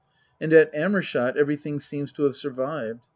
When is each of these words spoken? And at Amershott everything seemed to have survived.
And 0.39 0.51
at 0.51 0.73
Amershott 0.73 1.35
everything 1.35 1.79
seemed 1.79 2.15
to 2.15 2.23
have 2.23 2.35
survived. 2.35 3.05